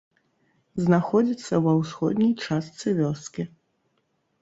Знаходзіцца 0.83 1.53
ва 1.67 1.71
ўсходняй 1.83 2.33
частцы 2.47 2.87
вёскі. 3.05 3.51